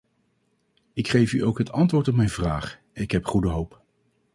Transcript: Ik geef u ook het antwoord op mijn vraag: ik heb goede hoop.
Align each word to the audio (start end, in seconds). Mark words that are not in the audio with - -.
Ik 0.93 1.07
geef 1.07 1.33
u 1.33 1.41
ook 1.45 1.57
het 1.57 1.71
antwoord 1.71 2.07
op 2.07 2.15
mijn 2.15 2.29
vraag: 2.29 2.79
ik 2.93 3.11
heb 3.11 3.25
goede 3.25 3.47
hoop. 3.49 3.81